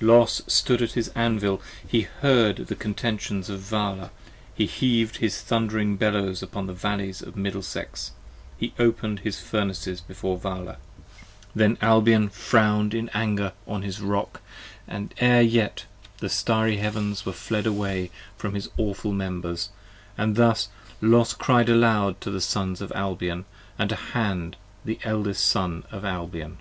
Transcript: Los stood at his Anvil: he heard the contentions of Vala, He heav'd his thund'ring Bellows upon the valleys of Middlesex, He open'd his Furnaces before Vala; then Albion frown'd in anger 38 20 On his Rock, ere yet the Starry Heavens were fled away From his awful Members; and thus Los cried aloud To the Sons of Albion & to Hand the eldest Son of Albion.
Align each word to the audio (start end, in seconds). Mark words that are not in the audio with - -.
Los 0.00 0.40
stood 0.46 0.80
at 0.80 0.92
his 0.92 1.08
Anvil: 1.08 1.60
he 1.86 2.08
heard 2.22 2.56
the 2.68 2.74
contentions 2.74 3.50
of 3.50 3.60
Vala, 3.60 4.10
He 4.54 4.66
heav'd 4.66 5.18
his 5.18 5.42
thund'ring 5.42 5.96
Bellows 5.96 6.42
upon 6.42 6.66
the 6.66 6.72
valleys 6.72 7.20
of 7.20 7.36
Middlesex, 7.36 8.12
He 8.56 8.72
open'd 8.78 9.18
his 9.18 9.38
Furnaces 9.40 10.00
before 10.00 10.38
Vala; 10.38 10.78
then 11.54 11.76
Albion 11.82 12.30
frown'd 12.30 12.94
in 12.94 13.10
anger 13.10 13.50
38 13.66 13.66
20 13.66 13.74
On 13.74 13.82
his 13.82 14.00
Rock, 14.00 14.40
ere 15.20 15.42
yet 15.42 15.84
the 16.20 16.30
Starry 16.30 16.78
Heavens 16.78 17.26
were 17.26 17.32
fled 17.34 17.66
away 17.66 18.10
From 18.38 18.54
his 18.54 18.70
awful 18.78 19.12
Members; 19.12 19.68
and 20.16 20.36
thus 20.36 20.70
Los 21.02 21.34
cried 21.34 21.68
aloud 21.68 22.18
To 22.22 22.30
the 22.30 22.40
Sons 22.40 22.80
of 22.80 22.92
Albion 22.92 23.44
& 23.64 23.76
to 23.78 23.94
Hand 23.94 24.56
the 24.86 25.00
eldest 25.04 25.44
Son 25.44 25.84
of 25.92 26.02
Albion. 26.02 26.56